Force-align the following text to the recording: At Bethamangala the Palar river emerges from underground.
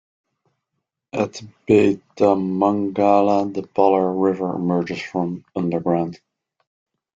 At 1.13 1.43
Bethamangala 1.67 3.53
the 3.53 3.61
Palar 3.67 4.11
river 4.11 4.49
emerges 4.55 4.99
from 4.99 5.45
underground. 5.55 6.19